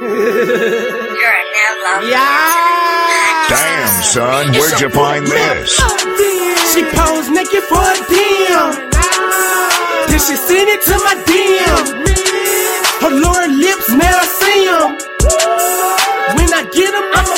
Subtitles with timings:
[0.00, 3.48] You're now logged Yeah.
[3.48, 5.74] Damn, son, where'd you find this?
[6.72, 8.90] She posed naked for a DM.
[10.08, 11.84] Then she sent it to my DM.
[13.02, 14.90] Her lower lips, now I see 'em.
[16.36, 17.37] When I get 'em, I'ma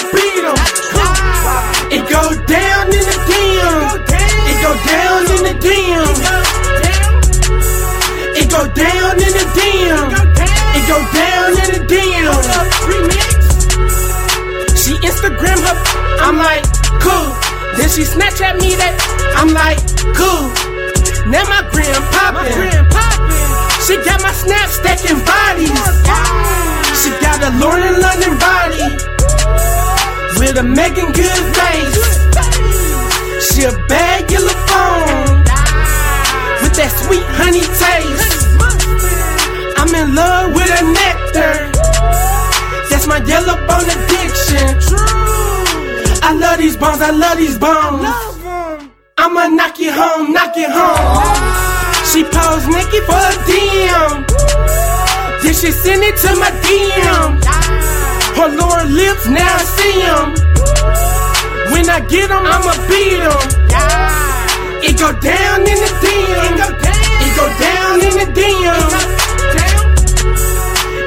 [16.41, 16.65] like,
[17.05, 17.29] cool.
[17.77, 18.97] Then she Snapchat me that,
[19.37, 19.81] I'm like,
[20.17, 20.49] cool.
[21.29, 22.89] Now my gram poppin'.
[23.85, 25.71] She got my snap stacking bodies.
[27.01, 28.87] She got a Lauren London body
[30.41, 32.03] with a Meagan Good face.
[33.51, 35.45] She a bad yellow phone
[36.63, 38.41] with that sweet honey taste.
[39.77, 41.71] I'm in love with her nectar.
[42.91, 45.60] That's my yellow bone addiction.
[46.31, 48.07] I love these bones, I love these bones.
[49.19, 51.27] I'ma knock it home, knock it home.
[52.07, 54.13] She posed naked for a DM.
[55.43, 57.31] Then she send it to my DM.
[58.39, 60.29] Her lower lips, now I see see 'em.
[61.73, 63.43] When I get get 'em, I'ma beat 'em.
[64.87, 66.55] It go down in the DM.
[67.25, 68.93] It go down in the DM.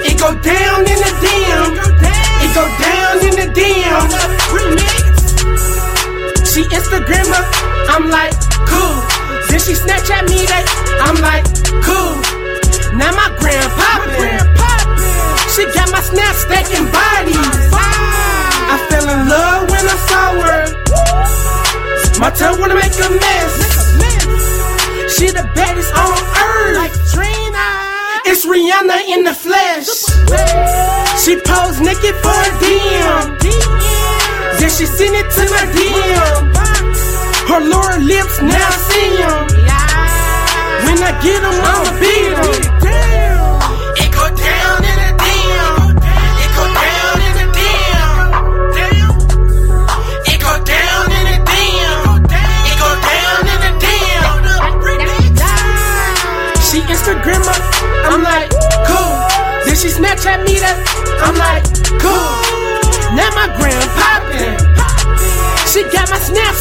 [0.04, 1.33] It go down in the DM.
[7.94, 8.33] I'm like,
[8.66, 8.97] cool.
[9.49, 10.66] Then she Snapchat me that,
[11.05, 11.45] I'm like,
[11.86, 12.17] cool.
[12.97, 14.41] Now my poppin'.
[15.53, 17.38] She got my snap stacking bodies.
[17.69, 20.61] I fell in love when I saw her.
[22.17, 23.53] My tongue wanna make a mess.
[25.14, 26.94] She the baddest on earth.
[28.25, 29.86] It's Rihanna in the flesh.
[31.21, 33.38] She posed naked for a DM.
[34.58, 35.92] Then she sent it to my DM.
[37.54, 39.45] Her lower lips, now I see 'em.
[40.86, 42.54] When I get 'em, I'ma beat 'em.
[44.02, 45.86] It go down in the DM.
[46.44, 48.17] It go down in the DM.
[50.32, 52.26] It go down in the DM.
[52.70, 54.33] It go down in the DM.
[56.67, 57.60] She Instagram her,
[58.10, 58.50] I'm like,
[58.88, 59.14] cool.
[59.66, 60.77] Then she Snapchat me that,
[61.26, 61.64] I'm like,
[62.02, 62.33] cool.
[63.14, 64.58] Now my gram poppin'.
[65.72, 66.56] She got my snap